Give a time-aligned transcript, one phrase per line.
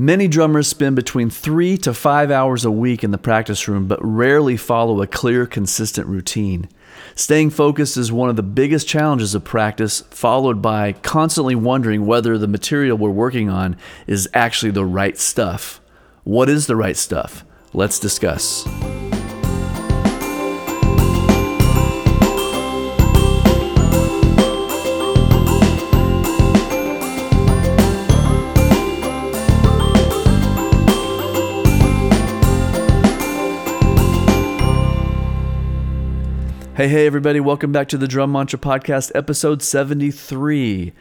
[0.00, 4.02] Many drummers spend between three to five hours a week in the practice room, but
[4.02, 6.70] rarely follow a clear, consistent routine.
[7.14, 12.38] Staying focused is one of the biggest challenges of practice, followed by constantly wondering whether
[12.38, 13.76] the material we're working on
[14.06, 15.82] is actually the right stuff.
[16.24, 17.44] What is the right stuff?
[17.74, 18.66] Let's discuss.
[36.80, 40.94] Hey, hey, everybody, welcome back to the Drum Mantra Podcast, episode 73.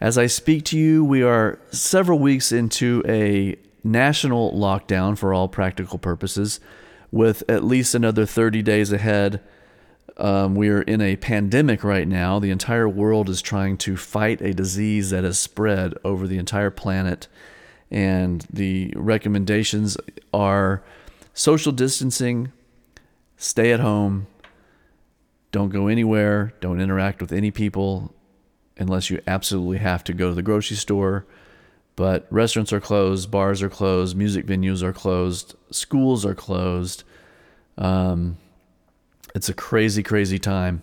[0.00, 5.46] As I speak to you, we are several weeks into a national lockdown for all
[5.46, 6.58] practical purposes,
[7.12, 9.42] with at least another 30 days ahead.
[10.16, 12.38] Um, we are in a pandemic right now.
[12.38, 16.70] The entire world is trying to fight a disease that has spread over the entire
[16.70, 17.28] planet.
[17.90, 19.98] And the recommendations
[20.32, 20.82] are
[21.34, 22.52] social distancing,
[23.36, 24.28] stay at home,
[25.52, 26.52] don't go anywhere.
[26.60, 28.14] Don't interact with any people
[28.78, 31.26] unless you absolutely have to go to the grocery store.
[31.96, 37.04] But restaurants are closed, bars are closed, music venues are closed, schools are closed.
[37.78, 38.36] Um,
[39.34, 40.82] it's a crazy, crazy time.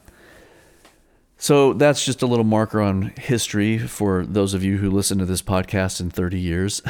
[1.44, 5.26] So that's just a little marker on history for those of you who listen to
[5.26, 6.82] this podcast in 30 years.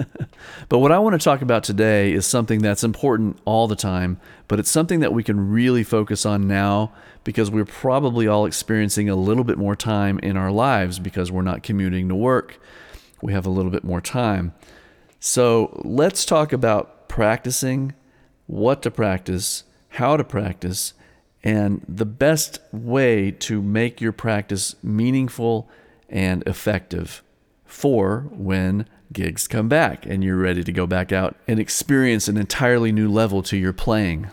[0.70, 4.18] but what I want to talk about today is something that's important all the time,
[4.48, 9.10] but it's something that we can really focus on now because we're probably all experiencing
[9.10, 12.58] a little bit more time in our lives because we're not commuting to work.
[13.20, 14.54] We have a little bit more time.
[15.18, 17.92] So let's talk about practicing,
[18.46, 20.94] what to practice, how to practice
[21.42, 25.68] and the best way to make your practice meaningful
[26.08, 27.22] and effective
[27.64, 32.36] for when gigs come back and you're ready to go back out and experience an
[32.36, 34.28] entirely new level to your playing.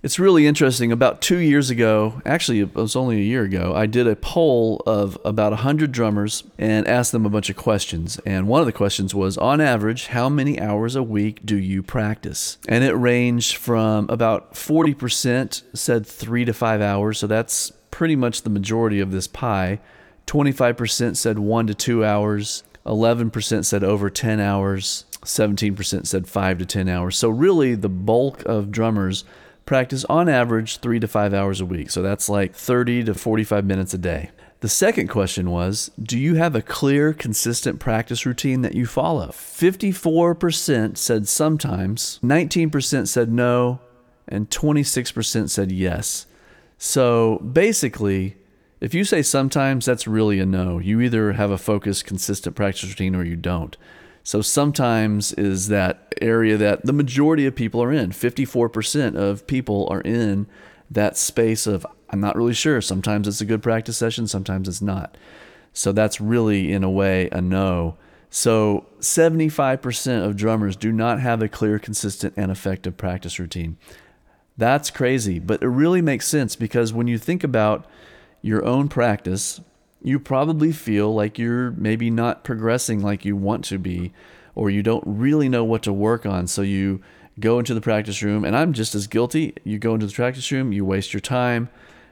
[0.00, 0.92] It's really interesting.
[0.92, 4.80] About two years ago, actually, it was only a year ago, I did a poll
[4.86, 8.20] of about 100 drummers and asked them a bunch of questions.
[8.24, 11.82] And one of the questions was on average, how many hours a week do you
[11.82, 12.58] practice?
[12.68, 17.18] And it ranged from about 40% said three to five hours.
[17.18, 19.80] So that's pretty much the majority of this pie.
[20.28, 22.62] 25% said one to two hours.
[22.86, 25.06] 11% said over 10 hours.
[25.24, 27.16] 17% said five to 10 hours.
[27.16, 29.24] So, really, the bulk of drummers
[29.68, 31.90] practice on average three to five hours a week.
[31.90, 34.30] So that's like 30 to 45 minutes a day.
[34.60, 39.28] The second question was Do you have a clear, consistent practice routine that you follow?
[39.28, 43.80] 54% said sometimes, 19% said no,
[44.26, 46.26] and 26% said yes.
[46.78, 48.36] So basically,
[48.80, 50.78] if you say sometimes, that's really a no.
[50.78, 53.76] You either have a focused, consistent practice routine or you don't.
[54.22, 58.10] So sometimes is that area that the majority of people are in.
[58.10, 60.46] 54% of people are in
[60.90, 62.80] that space of I'm not really sure.
[62.80, 65.16] Sometimes it's a good practice session, sometimes it's not.
[65.72, 67.96] So that's really in a way a no.
[68.30, 73.78] So 75% of drummers do not have a clear, consistent and effective practice routine.
[74.56, 77.86] That's crazy, but it really makes sense because when you think about
[78.42, 79.60] your own practice,
[80.02, 84.12] you probably feel like you're maybe not progressing like you want to be,
[84.54, 86.46] or you don't really know what to work on.
[86.46, 87.00] So you
[87.40, 89.54] go into the practice room, and I'm just as guilty.
[89.64, 91.68] You go into the practice room, you waste your time,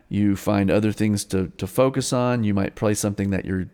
[0.08, 2.44] you find other things to, to focus on.
[2.44, 3.68] You might play something that you're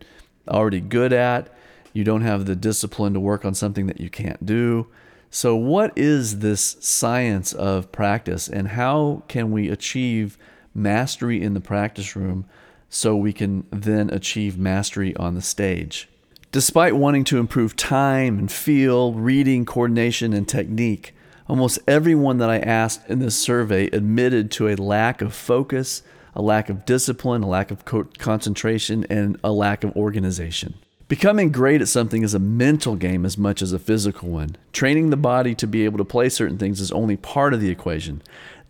[0.48, 1.54] already good at.
[1.92, 4.88] You don't have the discipline to work on something that you can't do.
[5.30, 10.36] So, what is this science of practice, and how can we achieve
[10.74, 12.46] mastery in the practice room
[12.94, 16.10] so we can then achieve mastery on the stage.
[16.52, 21.14] Despite wanting to improve time and feel, reading, coordination, and technique,
[21.48, 26.02] almost everyone that I asked in this survey admitted to a lack of focus,
[26.34, 30.74] a lack of discipline, a lack of co- concentration, and a lack of organization.
[31.08, 34.56] Becoming great at something is a mental game as much as a physical one.
[34.72, 37.70] Training the body to be able to play certain things is only part of the
[37.70, 38.22] equation.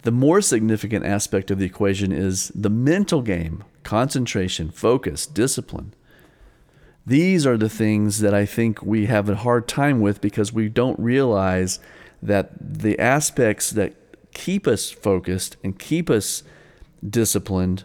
[0.02, 5.94] The more significant aspect of the equation is the mental game concentration, focus, discipline.
[7.06, 10.68] These are the things that I think we have a hard time with because we
[10.68, 11.80] don't realize
[12.22, 13.94] that the aspects that
[14.32, 16.42] keep us focused and keep us
[17.08, 17.84] disciplined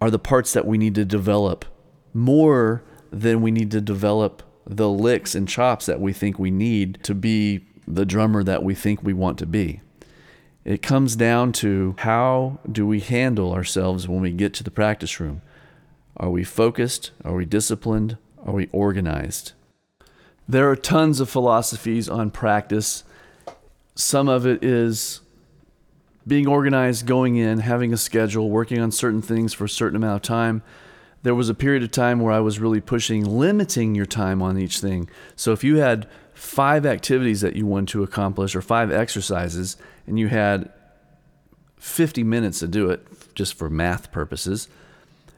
[0.00, 1.64] are the parts that we need to develop
[2.12, 6.98] more than we need to develop the licks and chops that we think we need
[7.02, 9.80] to be the drummer that we think we want to be.
[10.64, 15.20] It comes down to how do we handle ourselves when we get to the practice
[15.20, 15.42] room?
[16.16, 17.10] Are we focused?
[17.22, 18.16] Are we disciplined?
[18.46, 19.52] Are we organized?
[20.48, 23.04] There are tons of philosophies on practice.
[23.94, 25.20] Some of it is
[26.26, 30.16] being organized, going in, having a schedule, working on certain things for a certain amount
[30.16, 30.62] of time.
[31.22, 34.58] There was a period of time where I was really pushing limiting your time on
[34.58, 35.10] each thing.
[35.36, 36.08] So if you had
[36.44, 39.76] five activities that you want to accomplish or five exercises
[40.06, 40.70] and you had
[41.78, 44.68] 50 minutes to do it just for math purposes,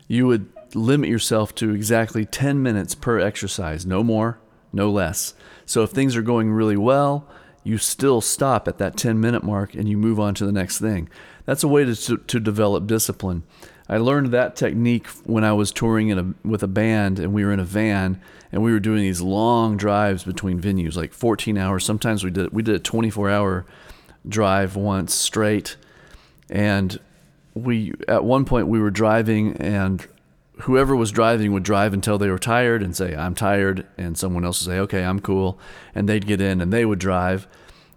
[0.08, 4.38] you would limit yourself to exactly 10 minutes per exercise, no more,
[4.72, 5.34] no less.
[5.64, 7.28] So if things are going really well,
[7.62, 10.78] you still stop at that 10 minute mark and you move on to the next
[10.78, 11.08] thing.
[11.44, 13.44] That's a way to, to, develop discipline.
[13.88, 17.44] I learned that technique when I was touring in a, with a band and we
[17.44, 21.56] were in a van and we were doing these long drives between venues, like 14
[21.56, 21.84] hours.
[21.84, 23.66] Sometimes we did we did a 24 hour
[24.28, 25.76] drive once straight,
[26.50, 26.98] and
[27.54, 30.06] we at one point we were driving and
[30.60, 34.44] whoever was driving would drive until they were tired and say I'm tired, and someone
[34.44, 35.58] else would say Okay, I'm cool,
[35.94, 37.46] and they'd get in and they would drive,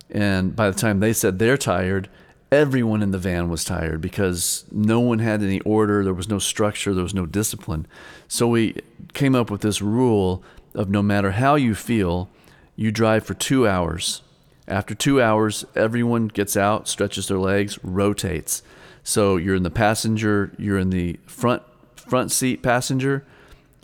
[0.10, 2.10] and by the time they said they're tired
[2.52, 6.40] everyone in the van was tired because no one had any order, there was no
[6.40, 7.86] structure, there was no discipline.
[8.28, 8.82] So we
[9.14, 10.44] came up with this rule
[10.74, 12.30] of no matter how you feel,
[12.76, 14.22] you drive for two hours.
[14.68, 18.62] After two hours, everyone gets out, stretches their legs, rotates.
[19.04, 21.64] So you're in the passenger, you're in the front
[21.96, 23.24] front seat passenger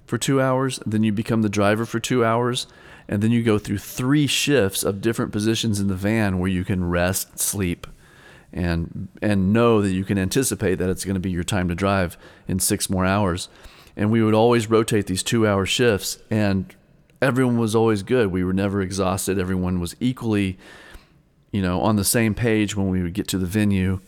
[0.07, 2.67] for two hours, then you become the driver for two hours,
[3.07, 6.63] and then you go through three shifts of different positions in the van where you
[6.63, 7.85] can rest, sleep,
[8.55, 11.75] and and know that you can anticipate that it's going to be your time to
[11.75, 12.17] drive
[12.47, 13.49] in six more hours.
[13.97, 16.73] And we would always rotate these two hour shifts, and
[17.21, 18.31] everyone was always good.
[18.31, 19.37] We were never exhausted.
[19.37, 20.57] Everyone was equally,
[21.51, 23.99] you know, on the same page when we would get to the venue.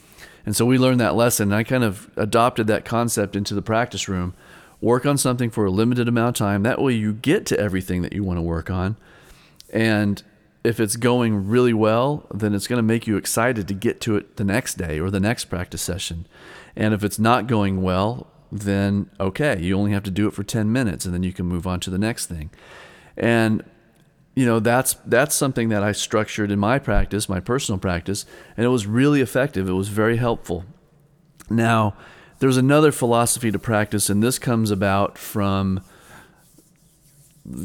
[0.46, 1.50] And so we learned that lesson.
[1.50, 4.34] And I kind of adopted that concept into the practice room.
[4.80, 6.64] Work on something for a limited amount of time.
[6.64, 8.96] That way you get to everything that you want to work on.
[9.72, 10.24] And
[10.68, 14.18] if it's going really well, then it's going to make you excited to get to
[14.18, 16.28] it the next day or the next practice session.
[16.76, 20.44] And if it's not going well, then okay, you only have to do it for
[20.44, 22.50] 10 minutes and then you can move on to the next thing.
[23.16, 23.64] And
[24.36, 28.26] you know, that's that's something that I structured in my practice, my personal practice,
[28.58, 29.70] and it was really effective.
[29.70, 30.66] It was very helpful.
[31.50, 31.96] Now,
[32.40, 35.82] there's another philosophy to practice and this comes about from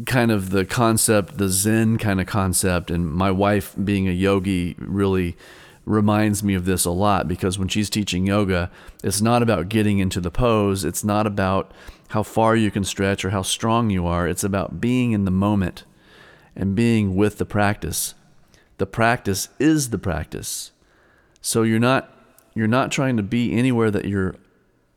[0.06, 2.90] kind of the concept, the Zen kind of concept.
[2.90, 5.37] And my wife, being a yogi, really
[5.84, 8.70] reminds me of this a lot because when she's teaching yoga,
[9.02, 11.73] it's not about getting into the pose, it's not about
[12.08, 14.29] how far you can stretch or how strong you are.
[14.29, 15.84] It's about being in the moment
[16.55, 18.14] and being with the practice.
[18.79, 20.73] The practice is the practice.
[21.40, 22.11] So you're not
[22.55, 24.37] you're not trying to be anywhere that you're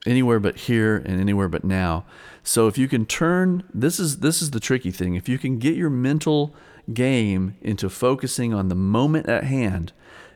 [0.05, 2.05] anywhere but here and anywhere but now.
[2.43, 5.15] So if you can turn this is this is the tricky thing.
[5.15, 6.53] If you can get your mental
[6.93, 9.91] game into focusing on the moment at hand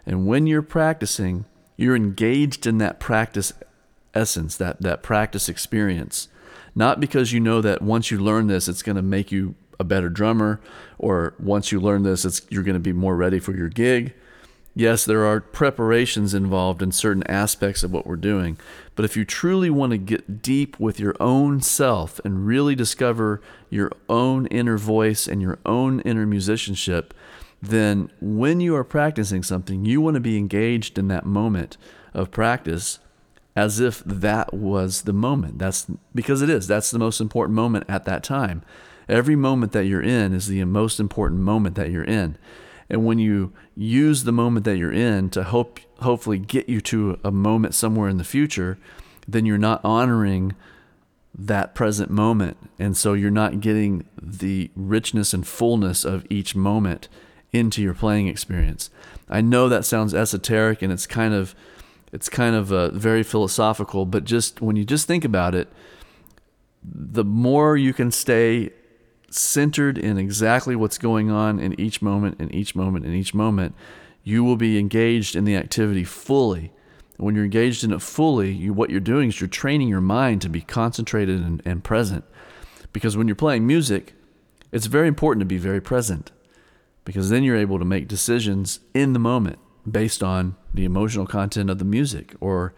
[0.06, 1.46] and when you're practicing,
[1.78, 3.54] you're engaged in that practice
[4.14, 6.28] essence, that that practice experience.
[6.76, 9.84] Not because you know that once you learn this it's going to make you a
[9.84, 10.60] better drummer
[10.98, 14.14] or once you learn this it's you're going to be more ready for your gig
[14.80, 18.58] Yes, there are preparations involved in certain aspects of what we're doing,
[18.96, 23.42] but if you truly want to get deep with your own self and really discover
[23.70, 27.14] your own inner voice and your own inner musicianship,
[27.62, 31.76] then when you are practicing something, you want to be engaged in that moment
[32.14, 33.00] of practice
[33.58, 35.60] as if that was the moment.
[35.60, 36.68] That's because it is.
[36.68, 38.62] That's the most important moment at that time.
[39.10, 42.38] Every moment that you're in is the most important moment that you're in.
[42.90, 47.20] And when you use the moment that you're in to hope hopefully get you to
[47.24, 48.78] a moment somewhere in the future,
[49.28, 50.56] then you're not honoring
[51.38, 52.58] that present moment.
[52.80, 57.08] And so you're not getting the richness and fullness of each moment
[57.52, 58.90] into your playing experience.
[59.30, 61.56] I know that sounds esoteric and it's kind of
[62.12, 65.68] it's kind of uh, very philosophical, but just when you just think about it,
[66.84, 68.72] the more you can stay
[69.34, 73.76] centered in exactly what's going on in each moment, in each moment, in each moment,
[74.24, 76.72] you will be engaged in the activity fully.
[77.18, 80.42] When you're engaged in it fully, you, what you're doing is you're training your mind
[80.42, 82.24] to be concentrated and, and present.
[82.94, 84.14] Because when you're playing music,
[84.72, 86.32] it's very important to be very present
[87.06, 89.60] because then you're able to make decisions in the moment
[89.90, 92.74] based on the emotional content of the music or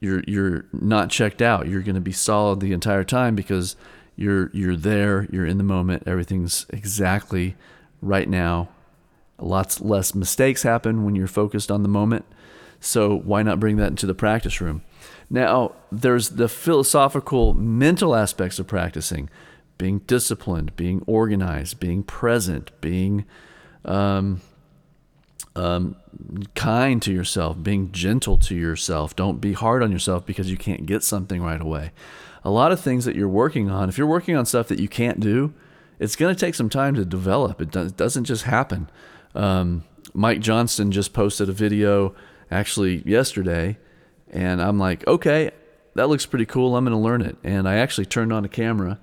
[0.00, 3.76] you're you're not checked out you're going to be solid the entire time because
[4.20, 7.56] you're you're there, you're in the moment, everything's exactly
[8.02, 8.68] right now.
[9.38, 12.24] Lots less mistakes happen when you're focused on the moment.
[12.80, 14.82] So why not bring that into the practice room?
[15.30, 19.28] Now, there's the philosophical mental aspects of practicing.
[19.80, 23.24] being disciplined, being organized, being present, being
[23.86, 24.42] um,
[25.56, 25.96] um,
[26.54, 29.16] kind to yourself, being gentle to yourself.
[29.16, 31.92] Don't be hard on yourself because you can't get something right away.
[32.44, 34.88] A lot of things that you're working on, if you're working on stuff that you
[34.88, 35.52] can't do,
[35.98, 37.60] it's going to take some time to develop.
[37.60, 38.90] It, doesn't just happen.
[39.34, 42.14] Um, Mike Johnston just posted a video
[42.50, 43.78] actually yesterday,
[44.30, 45.50] and I'm like, okay,
[45.94, 46.76] that looks pretty cool.
[46.76, 47.36] I'm going to learn it.
[47.44, 48.98] And I actually turned on a camera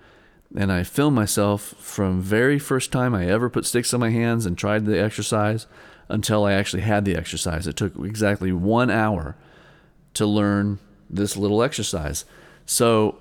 [0.55, 4.45] and I filmed myself from very first time I ever put sticks on my hands
[4.45, 5.67] and tried the exercise
[6.09, 7.67] until I actually had the exercise.
[7.67, 9.35] It took exactly one hour
[10.13, 10.79] to learn
[11.09, 12.23] this little exercise.
[12.65, 13.19] So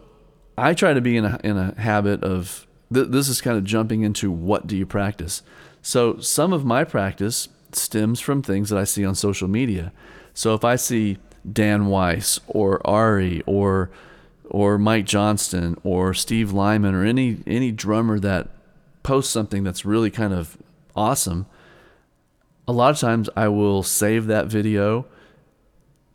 [0.58, 3.64] I try to be in a, in a habit of th- this is kind of
[3.64, 5.42] jumping into what do you practice.
[5.82, 9.92] So some of my practice stems from things that I see on social media.
[10.34, 11.18] So if I see
[11.50, 13.90] Dan Weiss or Ari or
[14.48, 18.48] or Mike Johnston or Steve Lyman or any any drummer that
[19.02, 20.56] posts something that's really kind of
[20.94, 21.46] awesome,
[22.66, 25.06] a lot of times I will save that video,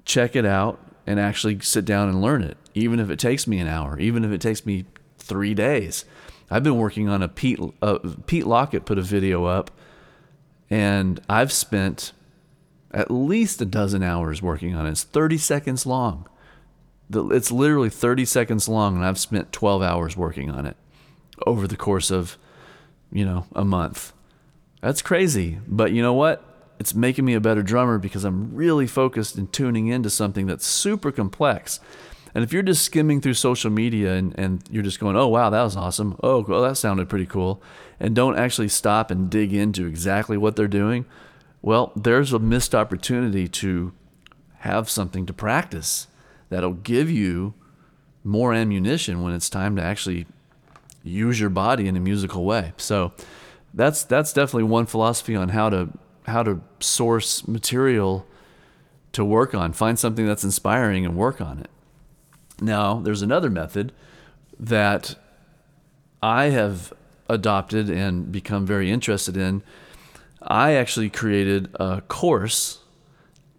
[0.06, 3.60] check it out, and actually sit down and learn it, even if it takes me
[3.60, 4.86] an hour, even if it takes me
[5.18, 6.06] three days.
[6.50, 9.72] I've been working on a Pete uh, Pete Lockett put a video up,
[10.70, 12.12] and I've spent
[12.94, 14.92] at least a dozen hours working on it.
[14.92, 16.28] It's 30 seconds long.
[17.14, 20.78] It's literally 30 seconds long, and I've spent 12 hours working on it
[21.46, 22.38] over the course of,
[23.12, 24.14] you know, a month.
[24.82, 25.60] That's crazy.
[25.68, 26.51] But you know what?
[26.82, 30.66] It's making me a better drummer because I'm really focused and tuning into something that's
[30.66, 31.80] super complex.
[32.34, 35.52] And if you're just skimming through social media and, and you're just going, oh, wow,
[35.52, 36.18] that was awesome.
[36.24, 37.62] Oh, well, that sounded pretty cool.
[38.00, 41.06] And don't actually stop and dig into exactly what they're doing,
[41.62, 43.94] well, there's a missed opportunity to
[44.62, 46.08] have something to practice
[46.50, 47.54] that'll give you
[48.24, 50.26] more ammunition when it's time to actually
[51.04, 52.74] use your body in a musical way.
[52.78, 53.12] So
[53.72, 55.90] that's that's definitely one philosophy on how to
[56.26, 58.26] how to source material
[59.14, 59.74] to work on.
[59.74, 61.70] Find something that's inspiring and work on it.
[62.62, 63.92] Now, there's another method
[64.60, 65.16] that
[66.22, 66.94] I have
[67.28, 69.64] adopted and become very interested in
[70.42, 72.80] I actually created a course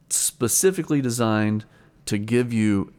[0.08, 1.64] specifically designed
[2.06, 2.92] to give you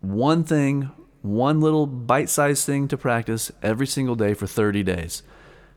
[0.00, 0.90] one thing,
[1.22, 5.22] one little bite sized thing to practice every single day for 30 days.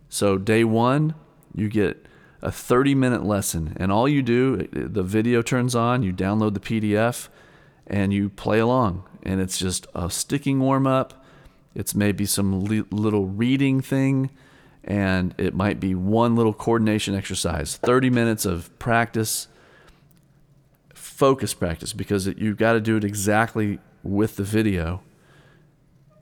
[0.08, 1.15] So, day one,
[1.53, 2.05] you get
[2.41, 6.60] a 30 minute lesson, and all you do, the video turns on, you download the
[6.60, 7.27] PDF,
[7.88, 9.03] and you play along.
[9.24, 11.25] And it's just a sticking warm up,
[11.75, 14.29] it's maybe some little reading thing
[14.84, 19.48] and it might be one little coordination exercise 30 minutes of practice
[20.93, 25.01] focus practice because it, you've got to do it exactly with the video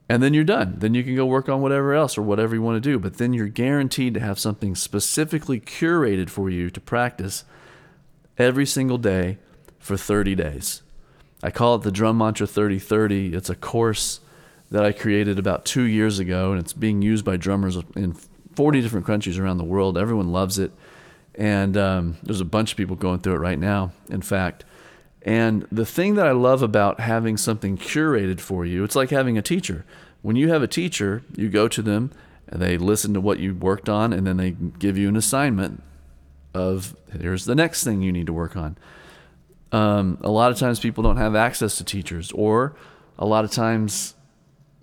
[0.10, 2.62] and then you're done then you can go work on whatever else or whatever you
[2.62, 6.80] want to do but then you're guaranteed to have something specifically curated for you to
[6.80, 7.44] practice
[8.38, 9.38] every single day
[9.80, 10.82] for 30 days
[11.44, 14.20] i call it the drum mantra 3030 it's a course
[14.72, 18.16] that i created about two years ago and it's being used by drummers in
[18.58, 20.00] 40 different countries around the world.
[20.00, 20.72] Everyone loves it.
[21.36, 24.66] And um, there's a bunch of people going through it right now, in fact.
[25.24, 29.38] And the thing that I love about having something curated for you, it's like having
[29.38, 29.86] a teacher.
[30.22, 32.12] When you have a teacher, you go to them
[32.48, 35.84] and they listen to what you worked on, and then they give you an assignment
[36.54, 38.78] of here's the next thing you need to work on.
[39.74, 42.76] Um, a lot of times people don't have access to teachers, or
[43.20, 44.14] a lot of times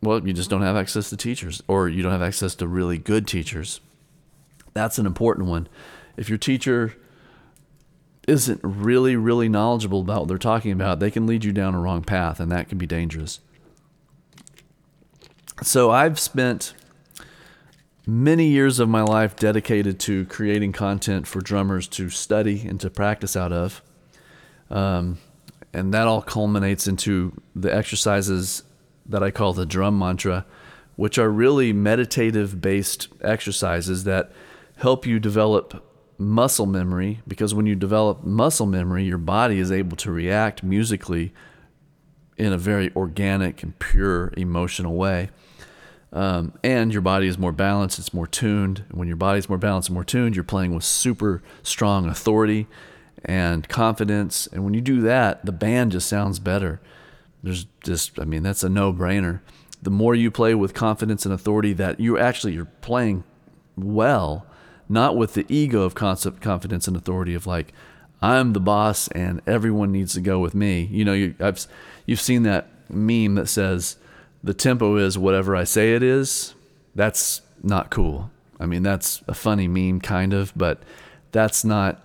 [0.05, 2.99] well, you just don't have access to teachers, or you don't have access to really
[2.99, 3.81] good teachers.
[4.75, 5.69] That's an important one.
[6.17, 6.95] If your teacher
[8.26, 11.81] isn't really, really knowledgeable about what they're talking about, they can lead you down a
[11.81, 13.40] wrong path, and that can be dangerous.
[15.62, 16.75] So I've spent
[18.07, 22.90] many years of my life dedicated to creating content for drummers to study and to
[22.90, 23.83] practice out of.
[24.71, 25.19] Um,
[25.73, 28.62] and that all culminates into the exercises
[29.07, 30.47] that I call the drum mantra,
[30.97, 34.33] which are really meditative based exercises that
[34.76, 35.85] help you develop
[36.25, 41.33] muscle memory because when you develop muscle memory, your body is able to react musically
[42.37, 45.31] in a very organic and pure emotional way.
[46.12, 48.85] Um, and your body is more balanced, it's more tuned.
[48.93, 52.69] When your body's more balanced and more tuned, you're playing with super strong authority
[53.25, 54.47] and confidence.
[54.49, 56.81] And when you do that, the band just sounds better.
[57.43, 59.40] There's just, I mean, that's a no brainer.
[59.83, 63.25] The more you play with confidence and authority that you actually you're playing
[63.76, 64.47] well,
[64.88, 67.73] not with the ego of concept, confidence and authority of like,
[68.21, 70.88] I'm the boss and everyone needs to go with me.
[70.91, 71.67] You know, you, I've,
[72.07, 73.97] you've seen that meme that says,
[74.43, 76.55] the tempo is whatever I say it is.
[76.95, 78.31] That's not cool.
[78.61, 80.83] I mean, that's a funny meme kind of, but
[81.33, 82.00] that's not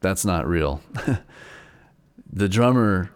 [0.00, 0.82] that's not real.
[2.32, 3.10] the drummer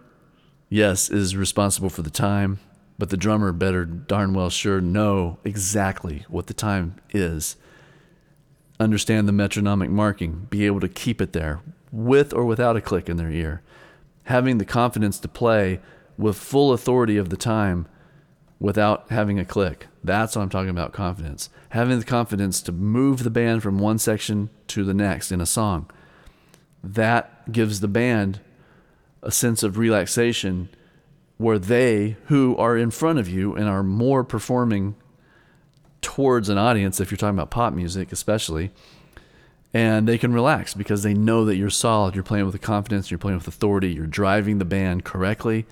[0.69, 2.59] yes is responsible for the time,
[2.97, 7.57] but the drummer better darn well sure know exactly what the time is.
[8.79, 13.09] Understand the metronomic marking, be able to keep it there with or without a click
[13.09, 13.61] in their ear.
[14.25, 15.79] Having the confidence to play
[16.17, 17.87] with full authority of the time
[18.59, 19.87] without having a click.
[20.03, 21.49] That's what I'm talking about confidence.
[21.69, 25.45] Having the confidence to move the band from one section to the next in a
[25.45, 25.89] song.
[26.83, 28.39] That gives the band
[29.21, 30.69] a sense of relaxation
[31.37, 34.95] where they, who are in front of you and are more performing
[36.01, 38.71] towards an audience, if you're talking about pop music especially,
[39.73, 43.17] and they can relax because they know that you're solid, you're playing with confidence, you're
[43.17, 45.65] playing with authority, you're driving the band correctly.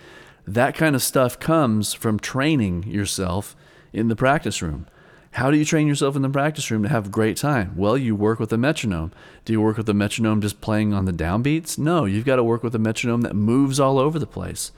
[0.46, 3.56] That kind of stuff comes from training yourself
[3.94, 4.86] in the practice room.
[5.32, 7.74] How do you train yourself in the practice room to have a great time?
[7.76, 9.12] Well, you work with a metronome.
[9.44, 11.78] Do you work with a metronome just playing on the downbeats?
[11.78, 14.72] No, you've got to work with a metronome that moves all over the place.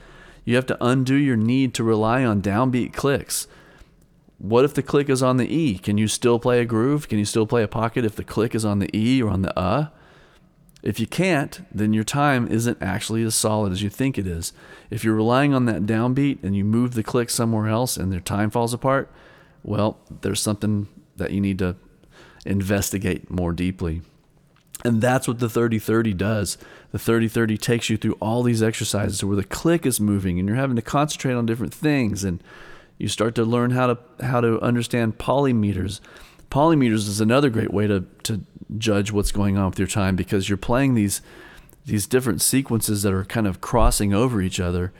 [0.46, 3.48] You have to undo your need to rely on downbeat clicks.
[4.38, 5.77] What if the click is on the E?
[5.77, 7.08] Can you still play a groove?
[7.10, 9.41] Can you still play a pocket if the click is on the E or on
[9.41, 9.88] the uh?
[10.84, 14.53] If you can't, then your time isn't actually as solid as you think it is.
[14.91, 18.20] If you're relying on that downbeat and you move the click somewhere else and their
[18.20, 19.12] time falls apart,
[19.63, 21.75] well, there's something that you need to
[22.46, 24.01] investigate more deeply.
[24.86, 26.60] And that's what the 30 30 does.
[26.91, 30.48] The 30 30 takes you through all these exercises where the click is moving and
[30.48, 32.41] you're having to concentrate on different things and
[32.98, 36.00] you start to learn how to how to understand polymeters.
[36.50, 38.42] Polymeters is another great way to to
[38.77, 41.22] judge what's going on with your time because you're playing these
[41.86, 44.92] these different sequences that are kind of crossing over each other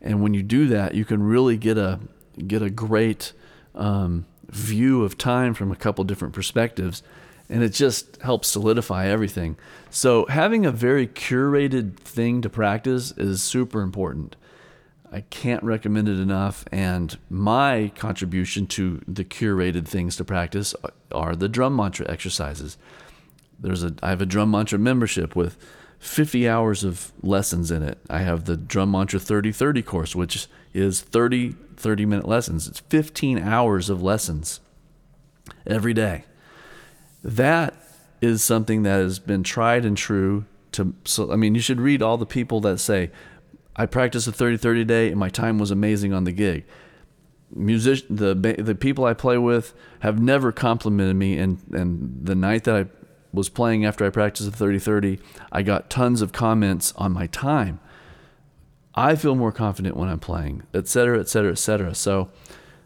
[0.00, 1.98] and when you do that you can really get a
[2.46, 3.32] get a great
[3.74, 7.02] um, view of time from a couple different perspectives,
[7.48, 9.56] and it just helps solidify everything.
[9.90, 14.36] So, having a very curated thing to practice is super important.
[15.16, 16.66] I can't recommend it enough.
[16.70, 20.74] And my contribution to the curated things to practice
[21.10, 22.76] are the drum mantra exercises.
[23.58, 25.56] There's a I have a drum mantra membership with
[26.00, 27.96] 50 hours of lessons in it.
[28.10, 32.68] I have the drum mantra 3030 course, which is 30 30 minute lessons.
[32.68, 34.60] It's 15 hours of lessons
[35.66, 36.26] every day.
[37.24, 37.72] That
[38.20, 42.02] is something that has been tried and true to so I mean you should read
[42.02, 43.10] all the people that say
[43.76, 46.64] I practiced a 30 30 day and my time was amazing on the gig.
[47.54, 52.64] Music the the people I play with have never complimented me and and the night
[52.64, 52.86] that I
[53.32, 55.18] was playing after I practiced the 30 30,
[55.52, 57.78] I got tons of comments on my time.
[58.94, 61.94] I feel more confident when I'm playing, et cetera, et cetera, et cetera.
[61.94, 62.30] So,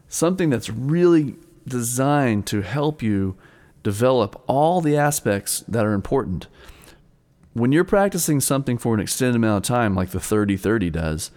[0.09, 3.37] something that's really designed to help you
[3.81, 6.47] develop all the aspects that are important.
[7.53, 11.31] When you're practicing something for an extended amount of time, like the 30 30 does,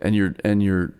[0.00, 0.94] and you're, and you're,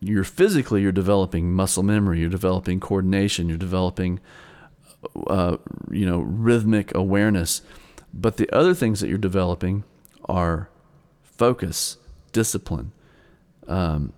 [0.00, 4.20] you're physically, you're developing muscle memory, you're developing coordination, you're developing,
[5.26, 5.56] uh,
[5.90, 7.62] you know, rhythmic awareness.
[8.14, 9.84] But the other things that you're developing
[10.28, 10.70] are
[11.22, 11.98] focus,
[12.32, 12.92] discipline.
[13.66, 14.12] Um,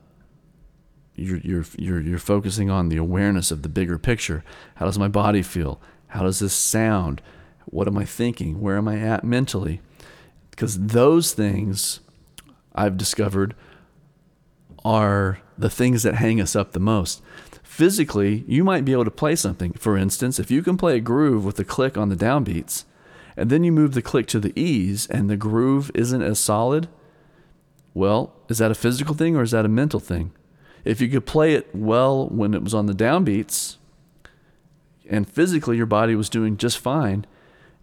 [1.14, 4.44] you're, you're, you're, you're focusing on the awareness of the bigger picture.
[4.76, 5.80] How does my body feel?
[6.08, 7.20] How does this sound?
[7.70, 8.60] What am I thinking?
[8.60, 9.80] Where am I at mentally?
[10.50, 12.00] Because those things
[12.74, 13.54] I've discovered
[14.84, 17.22] are the things that hang us up the most.
[17.62, 19.72] Physically, you might be able to play something.
[19.74, 22.84] For instance, if you can play a groove with a click on the downbeats,
[23.36, 26.88] and then you move the click to the E's and the groove isn't as solid,
[27.94, 30.32] well, is that a physical thing or is that a mental thing?
[30.84, 33.76] If you could play it well when it was on the downbeats
[35.08, 37.26] and physically your body was doing just fine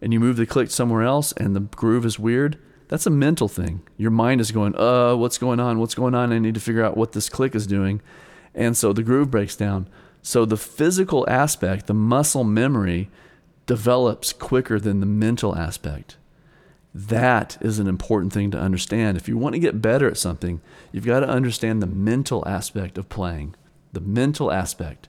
[0.01, 2.57] and you move the click somewhere else and the groove is weird,
[2.87, 3.81] that's a mental thing.
[3.97, 5.79] Your mind is going, uh, what's going on?
[5.79, 6.31] What's going on?
[6.31, 8.01] I need to figure out what this click is doing.
[8.55, 9.89] And so the groove breaks down.
[10.21, 13.09] So the physical aspect, the muscle memory,
[13.65, 16.17] develops quicker than the mental aspect.
[16.93, 19.17] That is an important thing to understand.
[19.17, 22.97] If you want to get better at something, you've got to understand the mental aspect
[22.97, 23.55] of playing,
[23.93, 25.07] the mental aspect,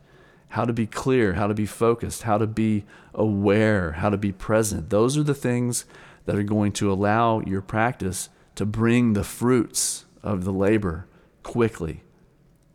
[0.51, 2.85] how to be clear, how to be focused, how to be
[3.15, 4.91] aware, how to be present.
[4.91, 5.85] Those are the things
[6.25, 11.07] that are going to allow your practice to bring the fruits of the labor
[11.43, 12.03] quickly,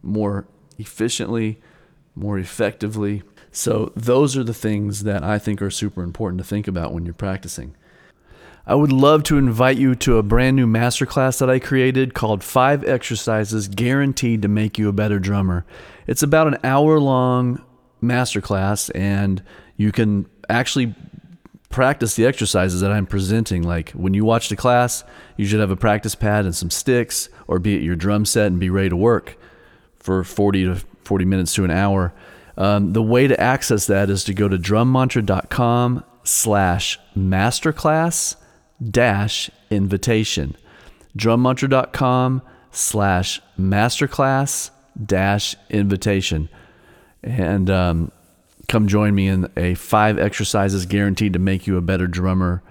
[0.02, 1.60] more efficiently,
[2.16, 3.24] more effectively.
[3.52, 7.06] So, those are the things that I think are super important to think about when
[7.06, 7.76] you're practicing.
[8.66, 12.46] I would love to invite you to a brand new masterclass that I created called
[12.46, 15.66] Five Exercises Guaranteed to Make You a Better Drummer.
[16.08, 17.62] It's about an hour long
[18.02, 19.44] masterclass and
[19.76, 20.96] you can actually
[21.70, 23.64] practice the exercises that I'm presenting.
[23.64, 25.04] Like when you watch the class,
[25.36, 28.48] you should have a practice pad and some sticks, or be at your drum set
[28.48, 29.38] and be ready to work
[29.98, 32.14] for 40 to 40 minutes to an hour.
[32.56, 38.38] Um, the way to access that is to go to drummantra.com slash masterclass
[38.92, 40.56] dash invitation.
[41.18, 42.42] drummantra.com
[42.72, 44.72] slash masterclass
[45.06, 46.50] dash invitation.
[47.24, 48.12] And um,
[48.68, 52.62] come join me in a five exercises guaranteed to make you a better drummer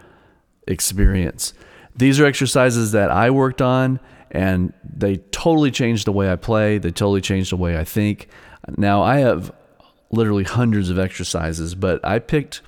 [0.67, 1.55] experience.
[1.97, 6.79] These are exercises that I worked on and they totally changed the way I play.
[6.79, 8.29] They totally changed the way I think.
[8.77, 9.53] Now I have
[10.11, 12.63] literally hundreds of exercises, but I picked,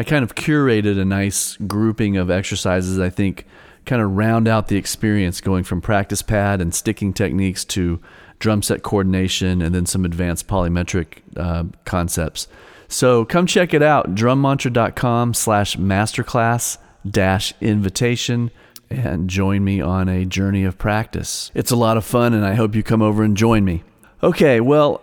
[0.00, 3.44] I kind of curated a nice grouping of exercises I think
[3.84, 8.00] kind of round out the experience going from practice pad and sticking techniques to
[8.38, 12.48] drum set coordination and then some advanced polymetric uh, concepts.
[12.88, 18.50] So come check it out, drummantra.com slash masterclass dash invitation
[18.88, 21.50] and join me on a journey of practice.
[21.54, 23.84] It's a lot of fun and I hope you come over and join me.
[24.22, 25.02] Okay, well,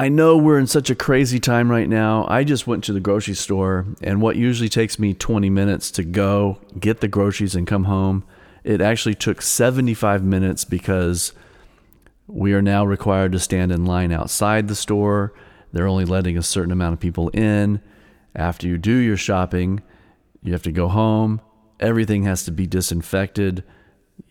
[0.00, 2.24] I know we're in such a crazy time right now.
[2.26, 6.02] I just went to the grocery store, and what usually takes me 20 minutes to
[6.02, 8.24] go get the groceries and come home,
[8.64, 11.34] it actually took 75 minutes because
[12.26, 15.34] we are now required to stand in line outside the store.
[15.70, 17.82] They're only letting a certain amount of people in.
[18.34, 19.82] After you do your shopping,
[20.42, 21.42] you have to go home.
[21.78, 23.64] Everything has to be disinfected.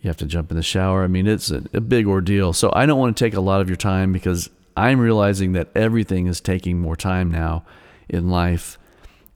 [0.02, 1.04] You have to jump in the shower.
[1.04, 2.54] I mean, it's a, a big ordeal.
[2.54, 5.70] So I don't want to take a lot of your time because I'm realizing that
[5.76, 7.64] everything is taking more time now
[8.08, 8.78] in life.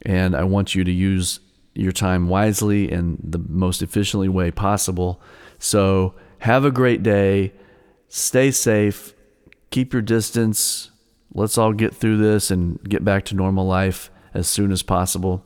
[0.01, 1.39] And I want you to use
[1.73, 5.21] your time wisely and the most efficiently way possible.
[5.57, 7.53] So have a great day.
[8.09, 9.13] Stay safe.
[9.71, 10.91] Keep your distance.
[11.33, 15.43] Let's all get through this and get back to normal life as soon as possible.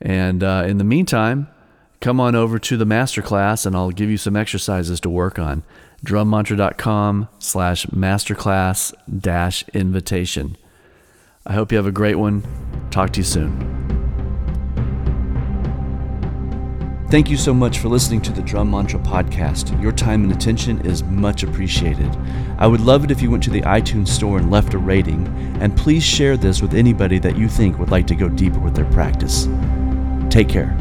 [0.00, 1.48] And uh, in the meantime,
[2.00, 5.64] come on over to the masterclass and I'll give you some exercises to work on
[6.06, 10.56] drummantra.com slash masterclass dash invitation.
[11.44, 12.42] I hope you have a great one.
[12.90, 13.86] Talk to you soon.
[17.08, 19.80] Thank you so much for listening to the Drum Mantra podcast.
[19.80, 22.10] Your time and attention is much appreciated.
[22.58, 25.28] I would love it if you went to the iTunes store and left a rating,
[25.60, 28.74] and please share this with anybody that you think would like to go deeper with
[28.74, 29.48] their practice.
[30.30, 30.76] Take care.